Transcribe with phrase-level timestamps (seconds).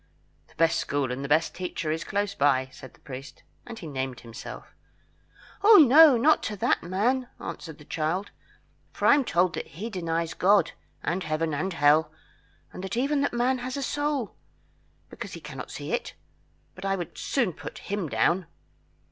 [0.47, 3.85] "The best school and the best teacher is close by," said the priest, and he
[3.85, 4.73] named himself.
[5.63, 5.75] "Oh,
[6.19, 8.31] not to that man," answered the child,
[8.91, 10.71] "for I am told he denies God,
[11.03, 12.11] and Heaven, and Hell,
[12.73, 14.35] and even that man has a soul,
[15.11, 16.15] because he cannot see it;
[16.73, 18.47] but I would soon put him down."